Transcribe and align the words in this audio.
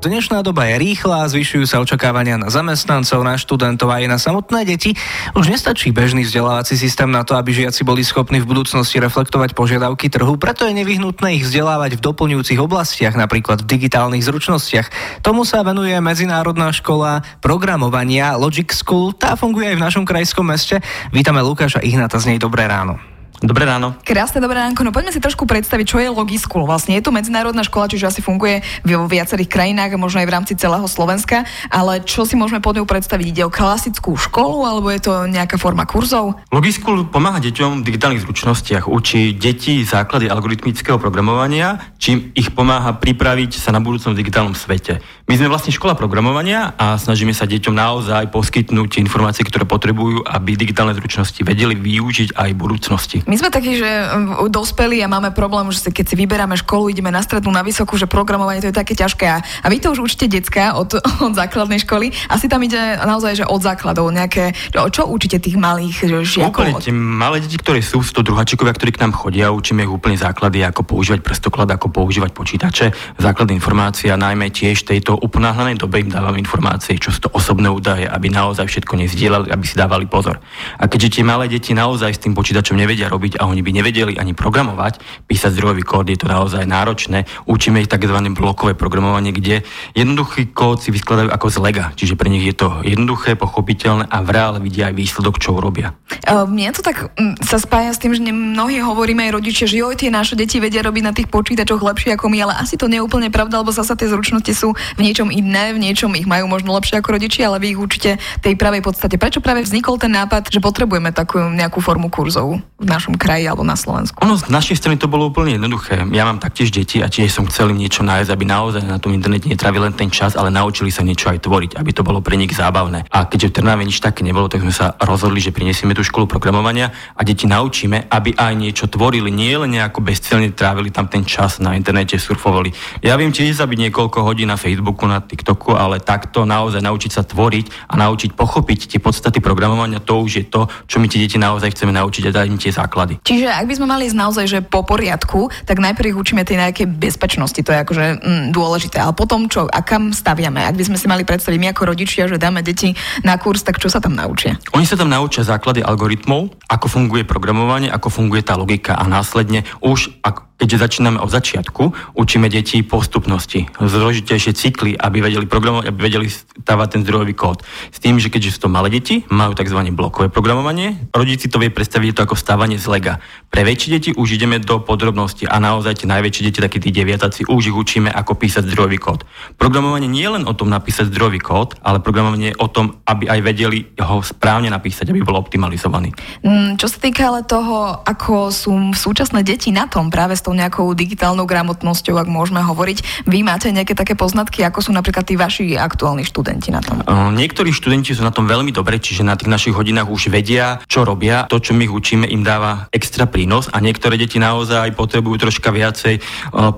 Dnešná 0.00 0.40
doba 0.40 0.64
je 0.64 0.80
rýchla, 0.80 1.28
zvyšujú 1.28 1.68
sa 1.68 1.76
očakávania 1.84 2.40
na 2.40 2.48
zamestnancov, 2.48 3.20
na 3.20 3.36
študentov 3.36 3.92
aj 3.92 4.08
na 4.08 4.16
samotné 4.16 4.64
deti. 4.64 4.96
Už 5.36 5.52
nestačí 5.52 5.92
bežný 5.92 6.24
vzdelávací 6.24 6.72
systém 6.80 7.12
na 7.12 7.20
to, 7.20 7.36
aby 7.36 7.52
žiaci 7.52 7.84
boli 7.84 8.00
schopní 8.00 8.40
v 8.40 8.48
budúcnosti 8.48 8.96
reflektovať 8.96 9.52
požiadavky 9.52 10.08
trhu, 10.08 10.40
preto 10.40 10.64
je 10.64 10.72
nevyhnutné 10.72 11.36
ich 11.36 11.44
vzdelávať 11.44 12.00
v 12.00 12.04
doplňujúcich 12.16 12.56
oblastiach, 12.56 13.12
napríklad 13.12 13.60
v 13.60 13.76
digitálnych 13.76 14.24
zručnostiach. 14.24 14.88
Tomu 15.20 15.44
sa 15.44 15.60
venuje 15.60 15.92
Medzinárodná 16.00 16.72
škola 16.72 17.20
programovania 17.44 18.40
Logic 18.40 18.72
School, 18.72 19.12
tá 19.12 19.36
funguje 19.36 19.68
aj 19.68 19.76
v 19.76 19.84
našom 19.84 20.08
krajskom 20.08 20.48
meste. 20.48 20.80
Vítame 21.12 21.44
Lukáša 21.44 21.84
Ihnata 21.84 22.16
z 22.16 22.32
nej, 22.32 22.38
dobré 22.40 22.64
ráno. 22.64 23.19
Dobré 23.40 23.64
ráno. 23.64 23.96
Krásne 24.04 24.36
dobré 24.36 24.60
ránko. 24.60 24.84
No 24.84 24.92
poďme 24.92 25.16
si 25.16 25.20
trošku 25.20 25.48
predstaviť, 25.48 25.86
čo 25.88 25.96
je 25.96 26.12
Logiskul. 26.12 26.68
Vlastne 26.68 27.00
je 27.00 27.00
to 27.00 27.08
medzinárodná 27.08 27.64
škola, 27.64 27.88
čiže 27.88 28.12
asi 28.12 28.20
funguje 28.20 28.60
vo 28.84 29.08
viacerých 29.08 29.48
krajinách, 29.48 29.96
možno 29.96 30.20
aj 30.20 30.28
v 30.28 30.34
rámci 30.36 30.52
celého 30.60 30.84
Slovenska, 30.84 31.48
ale 31.72 32.04
čo 32.04 32.28
si 32.28 32.36
môžeme 32.36 32.60
pod 32.60 32.76
ňou 32.76 32.84
predstaviť? 32.84 33.26
Ide 33.32 33.48
o 33.48 33.50
klasickú 33.50 34.12
školu 34.12 34.68
alebo 34.68 34.92
je 34.92 35.00
to 35.00 35.24
nejaká 35.24 35.56
forma 35.56 35.88
kurzov? 35.88 36.36
Logiskul 36.52 37.08
pomáha 37.08 37.40
deťom 37.40 37.80
v 37.80 37.86
digitálnych 37.88 38.28
zručnostiach, 38.28 38.84
učí 38.84 39.32
deti 39.32 39.88
základy 39.88 40.28
algoritmického 40.28 41.00
programovania, 41.00 41.80
čím 41.96 42.36
ich 42.36 42.52
pomáha 42.52 42.92
pripraviť 42.92 43.56
sa 43.56 43.72
na 43.72 43.80
budúcom 43.80 44.12
digitálnom 44.12 44.52
svete. 44.52 45.00
My 45.24 45.40
sme 45.40 45.48
vlastne 45.48 45.72
škola 45.72 45.96
programovania 45.96 46.76
a 46.76 47.00
snažíme 47.00 47.32
sa 47.32 47.48
deťom 47.48 47.72
naozaj 47.72 48.28
poskytnúť 48.34 49.00
informácie, 49.00 49.48
ktoré 49.48 49.64
potrebujú, 49.64 50.28
aby 50.28 50.60
digitálne 50.60 50.92
zručnosti 50.92 51.40
vedeli 51.40 51.72
využiť 51.72 52.36
aj 52.36 52.50
v 52.52 52.58
budúcnosti. 52.60 53.16
My 53.30 53.38
sme 53.38 53.54
takí, 53.54 53.78
že 53.78 53.86
um, 53.86 54.50
dospelí 54.50 54.98
a 54.98 55.06
máme 55.06 55.30
problém, 55.30 55.70
že 55.70 55.94
keď 55.94 56.02
si 56.02 56.18
vyberáme 56.18 56.58
školu, 56.58 56.90
ideme 56.90 57.14
na 57.14 57.22
strednú, 57.22 57.54
na 57.54 57.62
vysokú, 57.62 57.94
že 57.94 58.10
programovanie 58.10 58.58
to 58.58 58.74
je 58.74 58.80
také 58.82 58.98
ťažké. 58.98 59.26
A, 59.30 59.66
vy 59.70 59.78
to 59.78 59.94
už 59.94 60.02
učíte 60.02 60.26
decka 60.26 60.74
od, 60.74 60.98
od 61.30 61.38
základnej 61.38 61.78
školy. 61.86 62.10
Asi 62.26 62.50
tam 62.50 62.58
ide 62.66 62.98
naozaj, 62.98 63.38
že 63.38 63.44
od 63.46 63.62
základov 63.62 64.10
nejaké... 64.10 64.50
Čo, 64.74 65.06
učíte 65.06 65.38
tých 65.38 65.54
malých 65.54 66.26
žiakov? 66.26 66.74
Úplne, 66.74 66.82
tie 66.82 66.90
malé 66.90 67.38
deti, 67.38 67.54
ktoré 67.54 67.78
sú 67.78 68.02
100 68.02 68.26
druháčikovia, 68.26 68.74
ktorí 68.74 68.98
k 68.98 69.06
nám 69.06 69.14
chodia, 69.14 69.54
učíme 69.54 69.86
ich 69.86 69.92
úplne 69.94 70.18
základy, 70.18 70.66
ako 70.66 70.82
používať 70.82 71.22
prstoklad, 71.22 71.70
ako 71.70 71.86
používať 71.94 72.34
počítače, 72.34 72.90
základné 73.14 73.54
informácie 73.54 74.10
a 74.10 74.18
najmä 74.18 74.50
tiež 74.50 74.82
tejto 74.82 75.14
uponáhľanej 75.14 75.78
dobe 75.78 76.02
im 76.02 76.10
dávam 76.10 76.34
informácie, 76.34 76.98
čo 76.98 77.14
sú 77.14 77.22
to 77.22 77.30
osobné 77.30 77.70
údaje, 77.70 78.10
aby 78.10 78.26
naozaj 78.26 78.66
všetko 78.66 78.98
nezdielali, 78.98 79.54
aby 79.54 79.62
si 79.62 79.78
dávali 79.78 80.10
pozor. 80.10 80.42
A 80.82 80.90
keďže 80.90 81.22
tie 81.22 81.22
malé 81.22 81.46
deti 81.46 81.78
naozaj 81.78 82.18
s 82.18 82.22
tým 82.26 82.34
počítačom 82.34 82.74
nevedia 82.74 83.06
robiť, 83.06 83.19
robiť 83.20 83.36
a 83.36 83.44
oni 83.44 83.60
by 83.60 83.70
nevedeli 83.76 84.16
ani 84.16 84.32
programovať, 84.32 85.28
písať 85.28 85.52
zdrojový 85.52 85.84
kód, 85.84 86.08
je 86.08 86.16
to 86.16 86.32
naozaj 86.32 86.64
náročné. 86.64 87.28
Učíme 87.44 87.84
ich 87.84 87.92
tzv. 87.92 88.16
blokové 88.32 88.72
programovanie, 88.72 89.36
kde 89.36 89.60
jednoduchý 89.92 90.56
kód 90.56 90.80
si 90.80 90.88
vyskladajú 90.88 91.28
ako 91.28 91.46
z 91.52 91.56
lega, 91.60 91.84
čiže 91.92 92.16
pre 92.16 92.32
nich 92.32 92.48
je 92.48 92.56
to 92.56 92.80
jednoduché, 92.80 93.36
pochopiteľné 93.36 94.08
a 94.08 94.24
v 94.24 94.28
reále 94.32 94.58
vidia 94.64 94.88
aj 94.88 94.96
výsledok, 94.96 95.36
čo 95.36 95.52
urobia. 95.52 95.92
Mne 96.24 96.72
to 96.72 96.80
tak 96.80 97.12
mm, 97.12 97.44
sa 97.44 97.60
spája 97.60 97.92
s 97.92 98.00
tým, 98.00 98.16
že 98.16 98.24
mnohí 98.32 98.80
hovoríme 98.80 99.28
aj 99.28 99.36
rodičia, 99.36 99.68
že 99.68 99.84
joj, 99.84 100.00
tie 100.00 100.08
naše 100.08 100.32
deti 100.32 100.56
vedia 100.56 100.80
robiť 100.80 101.02
na 101.04 101.12
tých 101.12 101.28
počítačoch 101.28 101.84
lepšie 101.84 102.16
ako 102.16 102.32
my, 102.32 102.38
ale 102.48 102.54
asi 102.56 102.80
to 102.80 102.88
nie 102.88 102.96
je 102.96 103.04
úplne 103.04 103.28
pravda, 103.28 103.60
lebo 103.60 103.74
zasa 103.74 103.92
tie 103.92 104.08
zručnosti 104.08 104.48
sú 104.56 104.72
v 104.72 105.00
niečom 105.04 105.28
iné, 105.28 105.76
v 105.76 105.82
niečom 105.82 106.16
ich 106.16 106.24
majú 106.24 106.48
možno 106.48 106.72
lepšie 106.72 107.02
ako 107.02 107.20
rodičia, 107.20 107.52
ale 107.52 107.60
vy 107.60 107.76
ich 107.76 107.80
určite 107.80 108.16
tej 108.40 108.54
pravej 108.56 108.80
podstate. 108.80 109.20
Prečo 109.20 109.42
práve 109.42 109.66
vznikol 109.66 109.98
ten 109.98 110.14
nápad, 110.14 110.48
že 110.48 110.62
potrebujeme 110.62 111.10
takú 111.10 111.42
nejakú 111.50 111.82
formu 111.82 112.06
kurzov 112.06 112.62
v 112.78 112.86
našom 112.86 113.09
kraji 113.16 113.46
alebo 113.48 113.64
na 113.64 113.78
Slovensku? 113.78 114.18
Ono 114.20 114.36
z 114.36 114.50
našej 114.50 114.76
strany 114.76 114.96
to 115.00 115.10
bolo 115.10 115.30
úplne 115.30 115.56
jednoduché. 115.56 116.02
Ja 116.12 116.26
mám 116.28 116.42
taktiež 116.42 116.74
deti 116.74 117.00
a 117.00 117.08
tiež 117.08 117.30
som 117.30 117.48
chcel 117.48 117.72
niečo 117.72 118.04
nájsť, 118.04 118.30
aby 118.30 118.44
naozaj 118.44 118.82
na 118.84 119.00
tom 119.00 119.14
internete 119.16 119.48
netravili 119.48 119.88
len 119.90 119.94
ten 119.96 120.10
čas, 120.12 120.36
ale 120.36 120.52
naučili 120.52 120.92
sa 120.92 121.00
niečo 121.06 121.30
aj 121.30 121.42
tvoriť, 121.42 121.70
aby 121.80 121.90
to 121.96 122.04
bolo 122.04 122.20
pre 122.20 122.36
nich 122.36 122.52
zábavné. 122.52 123.08
A 123.08 123.26
keďže 123.26 123.48
v 123.50 123.56
Trnave 123.56 123.82
nič 123.86 124.02
také 124.04 124.20
nebolo, 124.22 124.52
tak 124.52 124.60
sme 124.60 124.74
sa 124.74 124.94
rozhodli, 125.00 125.40
že 125.40 125.54
prinesieme 125.54 125.96
tú 125.96 126.04
školu 126.04 126.28
programovania 126.28 126.92
a 127.16 127.24
deti 127.24 127.48
naučíme, 127.48 128.12
aby 128.12 128.36
aj 128.36 128.52
niečo 128.54 128.84
tvorili, 128.86 129.32
nie 129.32 129.56
len 129.56 129.72
nejako 129.72 130.04
bezcelne 130.04 130.52
trávili 130.52 130.92
tam 130.92 131.08
ten 131.08 131.24
čas 131.24 131.58
na 131.58 131.72
internete, 131.72 132.20
surfovali. 132.20 132.74
Ja 133.00 133.16
viem 133.16 133.32
tiež 133.32 133.56
zabiť 133.56 133.88
niekoľko 133.88 134.22
hodín 134.22 134.52
na 134.52 134.60
Facebooku, 134.60 135.08
na 135.08 135.24
TikToku, 135.24 135.72
ale 135.72 136.04
takto 136.04 136.44
naozaj 136.44 136.84
naučiť 136.84 137.10
sa 137.10 137.22
tvoriť 137.24 137.88
a 137.88 137.96
naučiť 137.96 138.36
pochopiť 138.36 138.92
tie 138.92 139.00
podstaty 139.00 139.40
programovania, 139.40 140.04
to 140.04 140.20
už 140.20 140.32
je 140.36 140.44
to, 140.44 140.68
čo 140.84 141.00
my 141.00 141.08
tie 141.08 141.24
deti 141.24 141.40
naozaj 141.40 141.72
chceme 141.72 141.96
naučiť 141.96 142.28
a 142.28 142.34
dať 142.36 142.46
im 142.52 142.60
tie 142.60 142.68
základy. 142.68 142.99
Čiže 143.24 143.48
ak 143.48 143.66
by 143.68 143.74
sme 143.76 143.86
mali 143.88 144.08
ísť 144.08 144.18
naozaj, 144.18 144.46
že 144.50 144.58
po 144.64 144.84
poriadku, 144.84 145.48
tak 145.64 145.80
najprv 145.80 146.12
ich 146.12 146.18
učíme 146.18 146.42
tej 146.44 146.60
nejakej 146.60 146.86
bezpečnosti, 146.90 147.60
to 147.60 147.70
je 147.72 147.78
akože 147.80 148.04
mm, 148.20 148.44
dôležité. 148.52 149.00
Ale 149.00 149.16
potom 149.16 149.48
čo, 149.48 149.66
a 149.70 149.80
kam 149.80 150.12
staviame? 150.12 150.64
Ak 150.64 150.76
by 150.76 150.84
sme 150.90 151.00
si 151.00 151.06
mali 151.08 151.24
predstaviť 151.24 151.58
my 151.58 151.68
ako 151.72 151.82
rodičia, 151.94 152.28
že 152.28 152.40
dáme 152.40 152.60
deti 152.60 152.92
na 153.24 153.40
kurz, 153.40 153.64
tak 153.64 153.80
čo 153.80 153.88
sa 153.88 154.02
tam 154.02 154.16
naučia? 154.16 154.60
Oni 154.76 154.84
sa 154.84 154.98
tam 154.98 155.08
naučia 155.08 155.46
základy 155.46 155.80
algoritmov, 155.80 156.52
ako 156.68 156.86
funguje 156.86 157.24
programovanie, 157.24 157.88
ako 157.88 158.08
funguje 158.12 158.44
tá 158.44 158.58
logika 158.58 158.96
a 158.96 159.08
následne 159.08 159.64
už 159.80 160.12
ako 160.20 160.50
keďže 160.60 160.84
začíname 160.84 161.16
od 161.16 161.32
začiatku, 161.32 162.12
učíme 162.20 162.52
deti 162.52 162.84
postupnosti, 162.84 163.64
zložitejšie 163.80 164.52
cykly, 164.52 164.92
aby 164.92 165.24
vedeli 165.24 165.48
programovať, 165.48 165.88
aby 165.88 165.98
vedeli 166.04 166.28
stavať 166.28 166.88
ten 166.92 167.00
zdrojový 167.08 167.32
kód. 167.32 167.64
S 167.88 167.96
tým, 167.96 168.20
že 168.20 168.28
keďže 168.28 168.60
sú 168.60 168.68
to 168.68 168.70
malé 168.70 168.92
deti, 168.92 169.24
majú 169.32 169.56
tzv. 169.56 169.80
blokové 169.96 170.28
programovanie, 170.28 171.08
rodiči 171.16 171.48
to 171.48 171.56
vie 171.56 171.72
predstaviť 171.72 172.12
to 172.12 172.24
ako 172.28 172.36
stávanie 172.36 172.76
z 172.76 172.89
lega. 172.90 173.22
Pre 173.50 173.62
väčšie 173.62 173.90
deti 173.94 174.10
už 174.10 174.38
ideme 174.38 174.58
do 174.58 174.82
podrobnosti 174.82 175.46
a 175.46 175.58
naozaj 175.62 176.02
tie 176.02 176.10
najväčšie 176.10 176.42
deti, 176.50 176.58
takí 176.58 176.78
tí 176.78 176.90
deviatáci, 176.90 177.46
už 177.46 177.70
ich 177.70 177.76
učíme, 177.76 178.10
ako 178.10 178.38
písať 178.38 178.66
zdrojový 178.66 178.98
kód. 178.98 179.26
Programovanie 179.58 180.10
nie 180.10 180.26
je 180.26 180.34
len 180.38 180.44
o 180.46 180.54
tom 180.54 180.70
napísať 180.70 181.10
zdrojový 181.10 181.42
kód, 181.42 181.78
ale 181.82 182.02
programovanie 182.02 182.54
je 182.54 182.60
o 182.62 182.70
tom, 182.70 183.02
aby 183.06 183.30
aj 183.30 183.40
vedeli 183.42 183.86
ho 183.98 184.22
správne 184.22 184.70
napísať, 184.70 185.10
aby 185.10 185.22
bol 185.22 185.38
optimalizovaný. 185.38 186.14
Mm, 186.46 186.78
čo 186.78 186.86
sa 186.86 186.98
týka 187.02 187.26
ale 187.30 187.42
toho, 187.42 188.06
ako 188.06 188.54
sú 188.54 188.72
súčasné 188.94 189.42
deti 189.42 189.74
na 189.74 189.90
tom 189.90 190.08
práve 190.08 190.38
s 190.38 190.42
tou 190.46 190.54
nejakou 190.54 190.94
digitálnou 190.94 191.44
gramotnosťou, 191.44 192.16
ak 192.16 192.30
môžeme 192.30 192.62
hovoriť. 192.62 193.26
Vy 193.26 193.42
máte 193.42 193.68
nejaké 193.74 193.98
také 193.98 194.14
poznatky, 194.16 194.62
ako 194.64 194.80
sú 194.80 194.90
napríklad 194.94 195.26
tí 195.26 195.34
vaši 195.36 195.74
aktuálni 195.76 196.24
študenti 196.24 196.72
na 196.72 196.80
tom? 196.80 197.02
Niektorí 197.34 197.74
študenti 197.74 198.16
sú 198.16 198.24
na 198.24 198.32
tom 198.32 198.48
veľmi 198.48 198.72
dobre, 198.72 199.02
čiže 199.02 199.26
na 199.26 199.36
tých 199.36 199.52
našich 199.52 199.74
hodinách 199.74 200.08
už 200.08 200.32
vedia, 200.32 200.80
čo 200.88 201.04
robia. 201.04 201.50
To, 201.50 201.60
čo 201.60 201.76
my 201.76 201.84
ich 201.84 201.92
učíme, 201.92 202.24
im 202.30 202.46
dáva 202.46 202.79
extra 202.88 203.28
prínos 203.28 203.68
a 203.68 203.82
niektoré 203.82 204.16
deti 204.16 204.40
naozaj 204.40 204.96
potrebujú 204.96 205.36
troška 205.36 205.68
viacej 205.68 206.22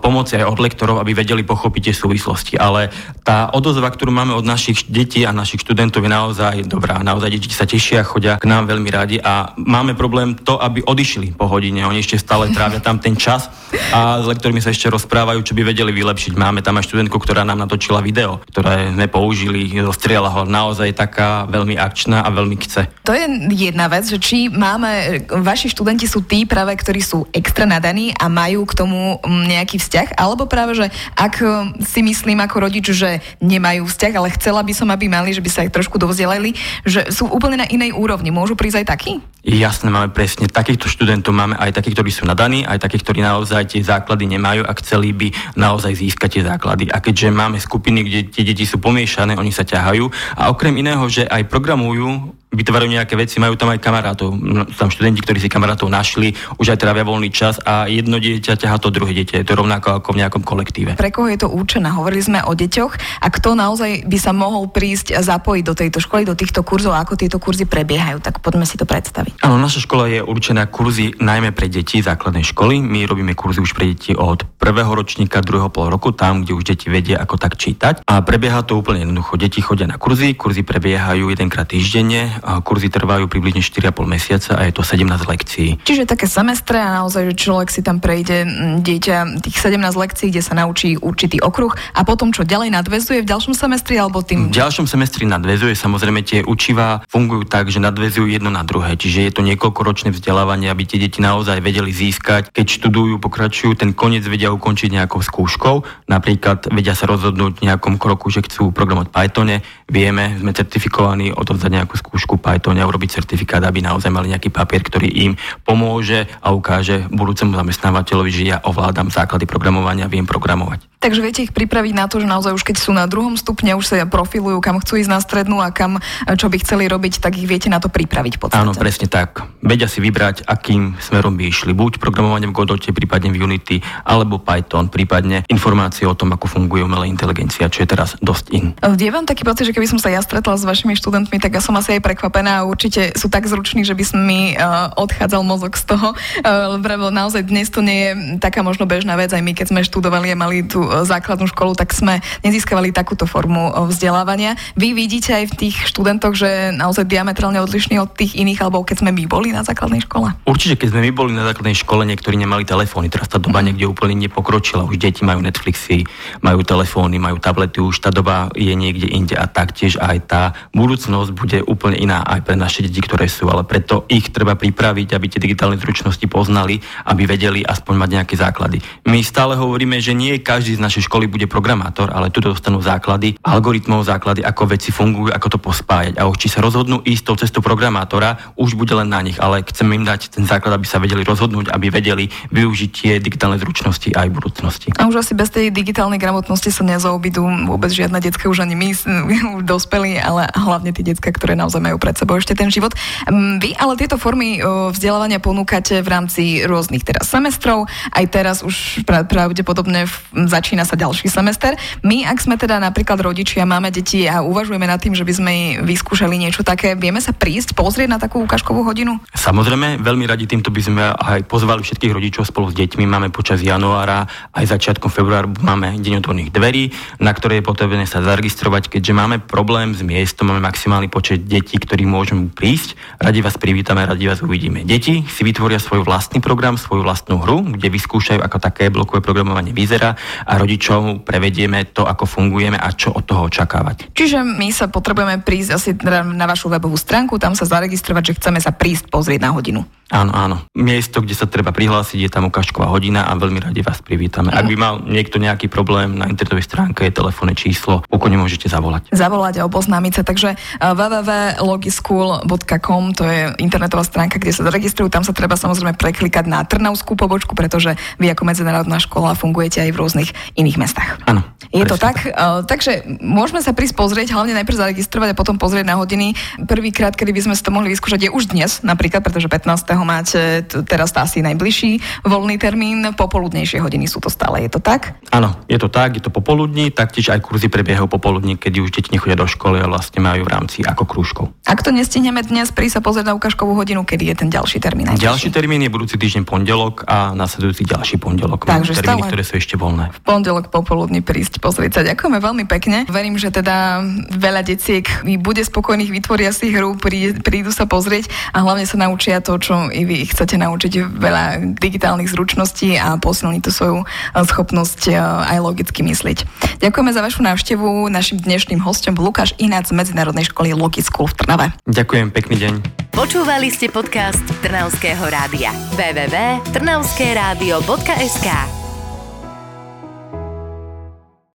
pomoci 0.03 0.41
aj 0.41 0.49
od 0.49 0.59
lektorov, 0.59 0.97
aby 0.99 1.15
vedeli 1.15 1.47
pochopiť 1.47 1.91
tie 1.91 1.95
súvislosti. 1.95 2.59
Ale 2.59 2.91
tá 3.23 3.53
odozva, 3.55 3.93
ktorú 3.93 4.11
máme 4.11 4.35
od 4.35 4.43
našich 4.43 4.89
detí 4.89 5.23
a 5.23 5.31
našich 5.31 5.63
študentov 5.63 6.01
je 6.01 6.11
naozaj 6.11 6.55
dobrá. 6.65 7.05
Naozaj 7.05 7.29
deti 7.29 7.53
sa 7.53 7.69
tešia, 7.69 8.03
chodia 8.03 8.41
k 8.41 8.49
nám 8.49 8.71
veľmi 8.73 8.89
radi 8.89 9.21
a 9.21 9.53
máme 9.61 9.93
problém 9.93 10.33
to, 10.33 10.57
aby 10.57 10.81
odišli 10.81 11.37
po 11.37 11.45
hodine. 11.51 11.85
Oni 11.85 12.01
ešte 12.01 12.17
stále 12.17 12.49
trávia 12.55 12.81
tam 12.81 12.97
ten 12.97 13.13
čas 13.13 13.53
a 13.93 14.23
s 14.23 14.27
lektormi 14.27 14.65
sa 14.65 14.73
ešte 14.73 14.89
rozprávajú, 14.89 15.45
čo 15.45 15.53
by 15.53 15.69
vedeli 15.69 15.93
vylepšiť. 15.93 16.33
Máme 16.41 16.65
tam 16.65 16.81
aj 16.81 16.89
študentku, 16.89 17.21
ktorá 17.21 17.45
nám 17.45 17.61
natočila 17.61 18.01
video, 18.01 18.41
ktoré 18.49 18.95
sme 18.95 19.11
použili, 19.13 19.69
zostriela 19.83 20.33
ho. 20.33 20.49
Naozaj 20.49 20.97
taká 20.97 21.45
veľmi 21.51 21.77
akčná 21.77 22.25
a 22.25 22.31
veľmi 22.33 22.57
chce. 22.65 22.89
To 23.05 23.13
je 23.13 23.27
jedna 23.53 23.91
vec, 23.93 24.09
že 24.09 24.17
či 24.23 24.49
máme, 24.49 25.25
vaši 25.29 25.69
študenti 25.69 25.82
sú 26.07 26.21
tí 26.23 26.45
práve, 26.45 26.75
ktorí 26.77 27.01
sú 27.01 27.25
extra 27.33 27.65
nadaní 27.65 28.13
a 28.17 28.29
majú 28.29 28.69
k 28.69 28.77
tomu 28.77 29.19
mm, 29.23 29.45
nejaký 29.49 29.77
vzťah, 29.81 30.09
alebo 30.21 30.45
práve, 30.45 30.77
že 30.79 30.87
ak 31.17 31.35
mm, 31.41 31.85
si 31.85 32.01
myslím 32.05 32.43
ako 32.43 32.69
rodič, 32.69 32.93
že 32.93 33.25
nemajú 33.41 33.87
vzťah, 33.87 34.13
ale 34.19 34.35
chcela 34.35 34.61
by 34.63 34.73
som, 34.77 34.89
aby 34.91 35.09
mali, 35.09 35.33
že 35.33 35.43
by 35.43 35.51
sa 35.51 35.63
aj 35.65 35.75
trošku 35.75 35.97
dovzdelali, 35.99 36.55
že 36.85 37.09
sú 37.11 37.27
úplne 37.29 37.63
na 37.63 37.67
inej 37.71 37.97
úrovni. 37.97 38.29
Môžu 38.29 38.55
prísť 38.55 38.85
aj 38.85 38.87
takí? 38.87 39.13
Jasné, 39.43 39.91
máme 39.91 40.15
presne 40.15 40.47
takýchto 40.47 40.87
študentov, 40.87 41.35
máme 41.35 41.59
aj 41.59 41.75
takých, 41.75 41.99
ktorí 41.99 42.11
sú 42.15 42.23
nadaní, 42.31 42.63
aj 42.63 42.79
takých, 42.79 43.03
ktorí 43.11 43.27
naozaj 43.27 43.75
tie 43.75 43.83
základy 43.83 44.31
nemajú 44.39 44.63
a 44.63 44.73
chceli 44.79 45.11
by 45.11 45.35
naozaj 45.59 45.99
získať 45.99 46.39
tie 46.39 46.43
základy. 46.47 46.87
A 46.95 47.03
keďže 47.03 47.35
máme 47.35 47.59
skupiny, 47.59 48.07
kde 48.07 48.21
tie 48.31 48.47
deti 48.47 48.63
sú 48.63 48.79
pomiešané, 48.79 49.35
oni 49.35 49.51
sa 49.51 49.67
ťahajú 49.67 50.39
a 50.39 50.47
okrem 50.47 50.79
iného, 50.79 51.03
že 51.11 51.27
aj 51.27 51.51
programujú, 51.51 52.39
vytvárajú 52.53 52.93
nejaké 52.93 53.17
veci, 53.17 53.41
majú 53.41 53.57
tam 53.57 53.73
aj 53.73 53.81
kamarátov. 53.81 54.37
Tam 54.77 54.93
študenti, 54.93 55.25
ktorí 55.25 55.41
si 55.41 55.49
kamarátov 55.73 55.89
našli, 55.89 56.37
už 56.61 56.77
aj 56.77 56.79
trávia 56.85 57.09
voľný 57.09 57.33
čas 57.33 57.57
a 57.65 57.89
jedno 57.89 58.21
dieťa 58.21 58.61
ťahá 58.61 58.77
to 58.77 58.93
druhé 58.93 59.17
dieťa. 59.17 59.41
Je 59.41 59.49
to 59.49 59.57
rovnako 59.57 59.97
ako 59.97 60.13
v 60.13 60.21
nejakom 60.21 60.45
kolektíve. 60.45 61.01
Pre 61.01 61.09
koho 61.09 61.33
je 61.33 61.41
to 61.41 61.49
určené? 61.49 61.89
Hovorili 61.89 62.21
sme 62.21 62.45
o 62.45 62.53
deťoch 62.53 62.93
a 63.25 63.27
kto 63.33 63.57
naozaj 63.57 64.05
by 64.05 64.19
sa 64.21 64.37
mohol 64.37 64.69
prísť 64.69 65.17
a 65.17 65.25
zapojiť 65.25 65.65
do 65.65 65.73
tejto 65.73 65.99
školy, 66.05 66.29
do 66.29 66.37
týchto 66.37 66.61
kurzov 66.61 66.93
a 66.93 67.01
ako 67.01 67.17
tieto 67.17 67.41
kurzy 67.41 67.65
prebiehajú, 67.65 68.21
tak 68.21 68.45
poďme 68.45 68.69
si 68.69 68.77
to 68.77 68.85
predstaviť. 68.85 69.41
Áno, 69.41 69.57
naša 69.57 69.81
škola 69.81 70.13
je 70.13 70.21
určená 70.21 70.69
kurzy 70.69 71.17
najmä 71.17 71.57
pre 71.57 71.73
deti 71.73 72.05
základnej 72.05 72.45
školy. 72.45 72.85
My 72.85 73.09
robíme 73.09 73.33
kurzy 73.33 73.65
už 73.65 73.73
pre 73.73 73.97
deti 73.97 74.13
od 74.13 74.45
prvého 74.61 74.93
ročníka, 74.93 75.41
druhého 75.41 75.73
pol 75.73 75.89
roku, 75.89 76.13
tam, 76.13 76.45
kde 76.45 76.53
už 76.53 76.69
deti 76.69 76.93
vedia, 76.93 77.17
ako 77.17 77.41
tak 77.41 77.57
čítať. 77.57 78.05
A 78.05 78.21
prebieha 78.21 78.61
to 78.61 78.77
úplne 78.77 79.09
jednoducho. 79.09 79.41
Deti 79.41 79.65
chodia 79.65 79.89
na 79.89 79.97
kurzy, 79.97 80.37
kurzy 80.37 80.61
prebiehajú 80.61 81.33
jedenkrát 81.33 81.65
týždenne, 81.65 82.37
a 82.43 82.61
kurzy 82.61 82.93
trvajú 82.93 83.31
približne 83.31 83.65
4,5 83.65 84.05
mesiaca 84.05 84.53
a 84.59 84.67
je 84.67 84.73
to 84.75 84.83
17 84.83 85.07
lekcií. 85.31 85.62
Čiže 85.87 86.09
také 86.09 86.27
semestre 86.27 86.79
a 86.79 87.03
naozaj, 87.03 87.33
že 87.33 87.35
človek 87.37 87.69
si 87.71 87.81
tam 87.81 87.99
prejde 88.03 88.45
dieťa 88.83 89.43
tých 89.43 89.57
17 89.59 89.79
lekcií, 89.95 90.29
kde 90.33 90.43
sa 90.43 90.59
naučí 90.59 90.99
určitý 90.99 91.39
okruh 91.43 91.73
a 91.95 92.01
potom 92.03 92.35
čo 92.35 92.43
ďalej 92.47 92.75
nadvezuje 92.75 93.23
v 93.23 93.31
ďalšom 93.31 93.55
semestri 93.55 93.99
alebo 93.99 94.25
tým... 94.25 94.51
V 94.51 94.59
ďalšom 94.59 94.87
semestri 94.89 95.29
nadvezuje, 95.29 95.77
samozrejme 95.77 96.21
tie 96.27 96.41
učiva 96.43 97.05
fungujú 97.09 97.47
tak, 97.47 97.69
že 97.69 97.83
nadvezujú 97.83 98.27
jedno 98.29 98.51
na 98.51 98.67
druhé, 98.67 98.97
čiže 98.97 99.29
je 99.29 99.33
to 99.33 99.43
niekoľkoročné 99.47 100.11
vzdelávanie, 100.11 100.69
aby 100.73 100.83
tie 100.89 100.99
deti 100.99 101.21
naozaj 101.23 101.61
vedeli 101.63 101.93
získať, 101.93 102.51
keď 102.51 102.67
študujú, 102.67 103.21
pokračujú, 103.23 103.79
ten 103.79 103.93
koniec 103.93 104.25
vedia 104.27 104.51
ukončiť 104.55 104.91
nejakou 104.93 105.21
skúškou, 105.21 106.09
napríklad 106.09 106.73
vedia 106.73 106.97
sa 106.97 107.07
rozhodnúť 107.07 107.63
v 107.63 107.65
nejakom 107.69 108.01
kroku, 108.01 108.33
že 108.33 108.45
chcú 108.45 108.73
programovať 108.73 109.13
Pythone, 109.13 109.61
vieme, 109.93 110.37
sme 110.41 110.57
certifikovaní 110.57 111.31
odovzdať 111.37 111.71
nejakú 111.71 111.95
skúšku 112.01 112.41
Pythone 112.41 112.81
a 112.81 112.89
urobiť 112.89 113.21
certifikát, 113.21 113.61
aby 113.63 113.85
naozaj 113.85 114.09
mali 114.09 114.33
nejaký 114.33 114.49
papier, 114.49 114.81
ktorý 114.81 115.09
im 115.29 115.33
pomôže 115.63 116.27
a 116.41 116.51
ukáže 116.57 117.05
budúcemu 117.13 117.55
zamestnávateľovi, 117.57 118.31
že 118.33 118.49
ja 118.53 118.59
ovládam 118.65 119.13
základy 119.13 119.45
programovania, 119.45 120.09
viem 120.09 120.25
programovať. 120.25 120.93
Takže 121.03 121.19
viete 121.19 121.43
ich 121.43 121.51
pripraviť 121.51 121.93
na 121.99 122.07
to, 122.07 122.23
že 122.23 122.31
naozaj 122.31 122.55
už 122.55 122.63
keď 122.63 122.77
sú 122.79 122.95
na 122.95 123.11
druhom 123.11 123.35
stupne, 123.35 123.75
už 123.75 123.91
sa 123.91 124.07
profilujú, 124.07 124.63
kam 124.63 124.79
chcú 124.79 125.03
ísť 125.03 125.11
na 125.11 125.19
strednú 125.19 125.59
a 125.59 125.75
kam, 125.75 125.99
čo 126.39 126.47
by 126.47 126.63
chceli 126.63 126.87
robiť, 126.87 127.19
tak 127.19 127.43
ich 127.43 127.51
viete 127.51 127.67
na 127.67 127.83
to 127.83 127.91
pripraviť 127.91 128.39
v 128.39 128.55
Áno, 128.55 128.71
presne 128.71 129.11
tak. 129.11 129.43
Vedia 129.59 129.91
si 129.91 129.99
vybrať, 129.99 130.47
akým 130.47 130.95
smerom 131.03 131.35
by 131.35 131.51
išli. 131.51 131.75
Buď 131.75 131.99
programovanie 131.99 132.47
v 132.47 132.55
Godote, 132.55 132.95
prípadne 132.95 133.35
v 133.35 133.43
Unity, 133.43 133.83
alebo 134.07 134.39
Python, 134.39 134.87
prípadne 134.87 135.43
informácie 135.51 136.07
o 136.07 136.15
tom, 136.15 136.39
ako 136.39 136.47
funguje 136.47 136.87
umelá 136.87 137.03
inteligencia, 137.11 137.67
čo 137.67 137.83
je 137.83 137.91
teraz 137.91 138.15
dosť 138.23 138.45
in. 138.55 138.71
Je 138.95 139.11
vám 139.11 139.27
taký 139.27 139.43
pocit, 139.43 139.67
že 139.67 139.75
keby 139.75 139.91
som 139.91 139.99
sa 139.99 140.07
ja 140.07 140.23
stretla 140.23 140.55
s 140.55 140.63
vašimi 140.63 140.95
študentmi, 140.95 141.43
tak 141.43 141.59
ja 141.59 141.63
som 141.65 141.75
asi 141.75 141.99
aj 141.99 142.03
prekvapená 142.07 142.63
a 142.63 142.67
určite 142.69 143.11
sú 143.19 143.27
tak 143.27 143.51
zruční, 143.51 143.83
že 143.83 143.99
by 143.99 144.05
som 144.07 144.23
mi 144.23 144.55
uh, 144.55 144.95
odchádzal 145.43 145.45
mozog 145.45 145.75
z 145.77 145.85
toho. 145.85 146.09
Uh, 146.15 146.79
lebo 146.79 147.11
naozaj 147.11 147.43
dnes 147.43 147.69
to 147.69 147.83
nie 147.83 147.99
je 148.07 148.13
taká 148.39 148.63
možno 148.63 148.87
bežná 148.87 149.19
vec. 149.19 149.35
Aj 149.35 149.43
my, 149.43 149.53
keď 149.53 149.75
sme 149.75 149.83
študovali 149.83 150.33
a 150.33 150.37
mali 150.39 150.63
tú 150.63 150.81
základnú 150.87 151.51
školu, 151.51 151.75
tak 151.75 151.91
sme 151.91 152.23
nezískavali 152.47 152.95
takúto 152.95 153.27
formu 153.27 153.75
vzdelávania. 153.91 154.55
Vy 154.79 154.95
vidíte 154.95 155.35
aj 155.35 155.45
v 155.53 155.55
tých 155.67 155.77
študentoch, 155.91 156.39
že 156.39 156.71
naozaj 156.73 157.11
diametrálne 157.11 157.59
odlišní 157.59 157.99
od 157.99 158.15
tých 158.15 158.39
iných, 158.39 158.63
alebo 158.63 158.87
keď 158.87 159.03
sme 159.03 159.11
my 159.11 159.25
boli 159.27 159.51
na 159.51 159.67
základnej 159.67 160.07
škole? 160.07 160.31
Určite, 160.47 160.79
keď 160.79 160.89
sme 160.95 161.01
my 161.11 161.13
boli 161.13 161.33
na 161.35 161.45
základnej 161.49 161.77
škole, 161.77 162.07
niektorí 162.07 162.39
nemali 162.39 162.63
telefóny. 162.63 163.11
Teraz 163.11 163.29
tá 163.29 163.43
doba 163.43 163.61
niekde 163.61 163.89
úplne 163.89 164.15
nepokročila. 164.17 164.87
Už 164.87 165.01
deti 165.01 165.27
majú 165.27 165.43
Netflixy, 165.43 166.07
majú 166.45 166.63
telefóny, 166.63 167.19
majú 167.19 167.43
tablety, 167.43 167.83
už 167.83 167.99
tá 168.05 168.11
doba 168.15 168.53
je 168.55 168.73
niekde 168.73 169.11
inde 169.11 169.35
a 169.35 169.49
taktiež 169.49 169.99
aj 169.99 170.17
tá 170.29 170.43
budúcnosť 170.77 171.31
bude 171.35 171.59
úplne 171.67 171.99
iná 171.99 172.23
aj 172.23 172.41
pre 172.47 172.55
naše 172.55 172.85
deti, 172.85 173.01
ktoré 173.03 173.27
sú, 173.27 173.49
ale 173.49 173.65
preto 173.67 174.05
ich 174.07 174.31
treba 174.31 174.55
pripraviť, 174.55 175.09
aby 175.17 175.27
tie 175.33 175.41
digitálne 175.41 175.81
zručnosti 175.81 176.23
poznali, 176.29 176.77
aby 177.09 177.25
vedeli 177.25 177.65
aspoň 177.65 177.95
mať 177.97 178.11
nejaké 178.13 178.35
základy. 178.37 178.85
My 179.09 179.25
stále 179.25 179.57
hovoríme, 179.57 179.97
že 179.97 180.13
nie 180.13 180.37
každý 180.45 180.77
z 180.77 180.85
našej 180.85 181.09
školy 181.09 181.25
bude 181.25 181.49
programátor, 181.49 182.13
ale 182.13 182.29
tu 182.29 182.45
dostanú 182.45 182.85
základy, 182.85 183.41
algoritmov, 183.41 184.05
základy, 184.05 184.45
ako 184.45 184.77
veci 184.77 184.93
fungujú, 184.93 185.33
ako 185.33 185.49
to 185.57 185.59
pospájať. 185.59 186.21
A 186.21 186.29
už 186.29 186.37
či 186.37 186.49
sa 186.53 186.61
rozhodnú 186.61 187.01
ísť 187.01 187.23
tou 187.25 187.37
cestou 187.41 187.65
programátora, 187.65 188.53
už 188.61 188.77
bude 188.77 188.93
len 188.93 189.09
na 189.09 189.25
nich, 189.25 189.41
ale 189.41 189.65
chceme 189.65 189.97
im 189.97 190.05
dať 190.05 190.37
ten 190.37 190.45
základ, 190.45 190.77
aby 190.77 190.85
sa 190.85 191.01
vedeli 191.01 191.25
rozhodnúť, 191.25 191.73
aby 191.73 191.89
vedeli 191.89 192.29
využiť 192.53 192.91
tie 192.91 193.13
digitálne 193.23 193.57
zručnosti 193.57 194.13
aj 194.13 194.27
v 194.29 194.35
budúcnosti. 194.37 194.89
A 194.99 195.09
už 195.09 195.25
asi 195.25 195.33
bez 195.33 195.49
tej 195.49 195.73
digitálnej 195.73 196.21
gramotnosti 196.21 196.69
sa 196.69 196.83
nezaobidú 196.85 197.71
vôbec 197.71 197.89
žiadne 197.95 198.21
detská, 198.21 198.51
už 198.51 198.67
ani 198.67 198.77
my, 198.77 198.93
dospelí, 199.73 200.19
ale 200.19 200.51
hlavne 200.53 200.91
tie 200.93 201.07
detská, 201.07 201.33
ktoré 201.33 201.57
naozaj 201.57 201.81
majú 201.81 201.97
pred 201.97 202.19
sebou 202.19 202.37
ešte 202.37 202.59
ten 202.59 202.69
život. 202.69 202.93
Mm, 203.31 203.63
vy 203.63 203.71
ale 203.79 203.95
tieto 203.95 204.19
formy 204.19 204.59
vzdelávania 204.63 205.22
ponúkate 205.43 206.01
v 206.03 206.09
rámci 206.09 206.43
rôznych 206.67 207.07
teraz 207.07 207.29
semestrov, 207.31 207.87
aj 208.11 208.25
teraz 208.33 208.57
už 208.67 209.07
pravdepodobne 209.07 210.09
začína 210.35 210.83
sa 210.83 210.99
ďalší 210.99 211.31
semester. 211.31 211.77
My, 212.03 212.27
ak 212.27 212.43
sme 212.43 212.59
teda 212.59 212.83
napríklad 212.83 213.21
rodičia, 213.23 213.63
máme 213.69 213.95
deti 213.95 214.27
a 214.27 214.43
uvažujeme 214.43 214.89
nad 214.89 214.99
tým, 214.99 215.15
že 215.15 215.23
by 215.23 215.33
sme 215.33 215.53
vyskúšali 215.85 216.35
niečo 216.41 216.67
také, 216.67 216.99
vieme 216.99 217.23
sa 217.23 217.37
prísť, 217.37 217.77
pozrieť 217.77 218.09
na 218.09 218.19
takú 218.19 218.43
ukážkovú 218.43 218.83
hodinu? 218.83 219.21
Samozrejme, 219.37 220.01
veľmi 220.01 220.25
radi 220.25 220.49
týmto 220.49 220.73
by 220.73 220.83
sme 220.83 221.05
aj 221.13 221.45
pozvali 221.47 221.85
všetkých 221.85 222.15
rodičov 222.15 222.49
spolu 222.49 222.73
s 222.73 222.79
deťmi. 222.79 223.05
Máme 223.05 223.29
počas 223.29 223.61
januára 223.61 224.25
aj 224.57 224.65
začiatkom 224.73 225.13
februára 225.13 225.53
máme 225.61 226.01
deň 226.01 226.25
otvorných 226.25 226.51
dverí, 226.55 226.85
na 227.21 227.37
ktoré 227.37 227.61
je 227.61 227.69
potrebné 227.69 228.05
sa 228.09 228.25
zaregistrovať, 228.25 228.89
keďže 228.89 229.13
máme 229.13 229.37
problém 229.45 229.93
s 229.93 230.01
miestom, 230.01 230.49
máme 230.49 230.65
maximálny 230.65 231.13
počet 231.13 231.45
detí, 231.45 231.77
ktorí 231.77 232.09
môžu 232.09 232.49
prísť. 232.49 232.97
Radi 233.21 233.45
vás 233.45 233.61
privítame, 233.61 234.09
radi 234.09 234.25
vás 234.25 234.41
uvidíme. 234.41 234.89
Deti 234.89 235.12
si 235.29 235.45
vytvoria 235.45 235.77
svoj 235.77 236.09
vlastný 236.09 236.41
program, 236.41 236.81
svoju 236.81 237.05
vlastnú 237.05 237.45
hru, 237.45 237.77
kde 237.77 237.93
vyskúšajú, 237.93 238.41
ako 238.41 238.57
také 238.57 238.89
blokové 238.89 239.21
programovanie 239.21 239.77
vyzerá 239.77 240.17
a 240.49 240.57
rodičov 240.57 241.29
prevedieme 241.29 241.93
to, 241.93 242.09
ako 242.09 242.25
fungujeme 242.25 242.81
a 242.81 242.89
čo 242.97 243.13
od 243.13 243.29
toho 243.29 243.53
očakávať. 243.53 244.17
Čiže 244.17 244.41
my 244.41 244.73
sa 244.73 244.89
potrebujeme 244.89 245.45
prísť 245.45 245.71
asi 245.77 245.91
na 246.33 246.49
vašu 246.49 246.73
webovú 246.73 246.97
stránku, 246.97 247.37
tam 247.37 247.53
sa 247.53 247.69
zaregistrovať, 247.69 248.33
že 248.33 248.37
chceme 248.41 248.59
sa 248.63 248.73
prísť 248.73 249.13
pozrieť 249.13 249.45
na 249.45 249.53
hodinu. 249.53 249.85
Áno, 250.13 250.29
áno. 250.37 250.69
Miesto, 250.77 251.25
kde 251.25 251.33
sa 251.33 251.49
treba 251.49 251.73
prihlásiť, 251.73 252.21
je 252.21 252.29
tam 252.29 252.53
ukážková 252.53 252.93
hodina 252.93 253.25
a 253.25 253.33
veľmi 253.33 253.65
radi 253.65 253.81
vás 253.81 254.05
privítame. 254.05 254.53
Ak 254.53 254.69
by 254.69 254.77
mal 254.77 255.01
niekto 255.09 255.41
nejaký 255.41 255.73
problém 255.73 256.21
na 256.21 256.29
internetovej 256.29 256.69
stránke, 256.69 257.09
je 257.09 257.17
telefónne 257.17 257.57
číslo, 257.57 258.05
pokojne 258.13 258.37
môžete 258.37 258.69
zavolať. 258.69 259.09
Zavolať 259.09 259.65
a 259.65 259.67
oboznámiť 259.67 260.21
sa. 260.21 260.23
Takže 260.29 260.53
eh, 260.53 260.85
www.logischool.com 260.85 263.03
to 263.17 263.25
je 263.25 263.57
internetová 263.57 264.05
stránka, 264.05 264.37
kde 264.37 264.53
sa 264.53 264.69
zaregistrujú. 264.93 265.09
Tam 265.09 265.25
sa 265.25 265.33
treba 265.33 265.57
samozrejme 265.57 265.97
preklikať 265.97 266.45
na 266.45 266.61
Trnavskú 266.69 267.17
pobočku, 267.17 267.57
pretože 267.57 267.97
vy 268.21 268.29
ako 268.29 268.45
medzinárodná 268.45 269.01
škola 269.01 269.33
fungujete 269.33 269.81
aj 269.81 269.91
v 269.91 269.97
rôznych 269.97 270.31
iných 270.61 270.77
mestách. 270.77 271.17
Áno. 271.25 271.41
Je 271.73 271.89
to 271.89 271.97
tak? 271.97 272.29
tak? 272.29 272.37
Uh, 272.37 272.61
takže 272.69 273.17
môžeme 273.25 273.65
sa 273.65 273.73
prísť 273.73 273.97
pozrieť, 273.97 274.37
hlavne 274.37 274.53
najprv 274.53 274.77
zaregistrovať 274.77 275.33
a 275.33 275.39
potom 275.39 275.57
pozrieť 275.57 275.89
na 275.89 275.97
hodiny. 275.97 276.37
Prvýkrát, 276.69 277.17
kedy 277.17 277.33
by 277.33 277.41
sme 277.49 277.55
si 277.57 277.65
to 277.65 277.73
mohli 277.73 277.89
vyskúšať, 277.89 278.29
je 278.29 278.31
už 278.31 278.53
dnes, 278.53 278.85
napríklad, 278.85 279.25
pretože 279.25 279.49
15 279.49 279.89
máte 280.05 280.69
teraz 280.85 281.17
tá 281.17 281.25
asi 281.25 281.41
najbližší 281.41 282.25
voľný 282.29 282.61
termín, 282.61 283.01
popoludnejšie 283.17 283.81
hodiny 283.81 284.05
sú 284.05 284.21
to 284.21 284.29
stále, 284.29 284.61
je 284.61 284.69
to 284.69 284.85
tak? 284.85 285.17
Áno, 285.33 285.57
je 285.65 285.81
to 285.81 285.89
tak, 285.89 286.21
je 286.21 286.23
to 286.23 286.29
popoludní, 286.29 286.93
taktiež 286.93 287.33
aj 287.33 287.41
kurzy 287.41 287.73
prebiehajú 287.73 288.05
popoludní, 288.11 288.61
keď 288.61 288.85
už 288.85 288.93
deti 288.93 289.09
nechodia 289.17 289.39
do 289.39 289.49
školy 289.49 289.81
a 289.81 289.89
vlastne 289.89 290.21
majú 290.21 290.45
v 290.45 290.53
rámci 290.53 290.85
ako 290.85 291.09
krúžkov. 291.09 291.45
Ak 291.65 291.81
to 291.81 291.89
nestihneme 291.89 292.45
dnes, 292.45 292.69
pri 292.75 292.93
sa 292.93 293.01
pozrieť 293.01 293.33
na 293.33 293.37
ukážkovú 293.39 293.73
hodinu, 293.73 294.05
kedy 294.05 294.29
je 294.29 294.37
ten 294.45 294.49
ďalší 294.51 294.82
termín? 294.83 295.07
Najbližší? 295.07 295.23
Ďalší 295.23 295.49
termín 295.55 295.81
je 295.87 295.91
budúci 295.95 296.19
týždeň 296.19 296.43
pondelok 296.43 297.07
a 297.07 297.31
nasledujúci 297.39 297.87
ďalší 297.87 298.19
pondelok. 298.19 298.67
Takže 298.67 298.99
termíny, 298.99 299.07
stále 299.07 299.23
ktoré 299.31 299.43
sú 299.47 299.55
ešte 299.63 299.75
voľné. 299.79 300.11
V 300.11 300.21
pondelok 300.27 300.75
popoludní 300.75 301.23
prísť 301.23 301.63
pozrieť 301.63 302.03
sa. 302.03 302.09
Ďakujeme 302.11 302.43
veľmi 302.43 302.65
pekne. 302.67 303.07
Verím, 303.07 303.39
že 303.39 303.55
teda 303.55 304.03
veľa 304.35 304.67
deciek 304.67 305.07
bude 305.39 305.63
spokojných, 305.63 306.11
vytvoria 306.11 306.51
si 306.51 306.75
hru, 306.75 306.99
prídu 306.99 307.71
sa 307.71 307.87
pozrieť 307.87 308.27
a 308.51 308.67
hlavne 308.67 308.83
sa 308.83 308.99
naučia 308.99 309.39
to, 309.39 309.55
čo 309.63 309.93
i 309.95 310.03
vy 310.03 310.27
chcete 310.27 310.59
naučiť 310.59 310.93
veľa 311.13 311.45
digitálnych 311.79 312.33
zručností 312.33 312.99
a 312.99 313.15
posilniť 313.21 313.63
tú 313.63 313.71
svoju 313.71 313.99
e, 314.03 314.07
schopnosť 314.43 315.01
e, 315.09 315.15
aj 315.21 315.59
logicky 315.61 316.01
myslieť. 316.03 316.49
Ďakujeme 316.81 317.13
za 317.13 317.21
vašu 317.23 317.45
návštevu. 317.45 318.09
Našim 318.09 318.41
dnešným 318.41 318.81
hostom 318.83 319.15
bol 319.15 319.31
Lukáš 319.31 319.55
Ináč 319.61 319.93
z 319.93 319.97
Medzinárodnej 319.99 320.49
školy 320.49 320.75
Logic 320.75 321.05
School 321.05 321.31
v 321.31 321.37
Trnave. 321.39 321.67
Ďakujem, 321.87 322.33
pekný 322.33 322.57
deň. 322.59 322.75
Počúvali 323.13 323.69
ste 323.69 323.93
podcast 323.93 324.43
Trnavského 324.73 325.29
rádia. 325.29 325.69
www.trnavskeradio.sk 325.93 328.82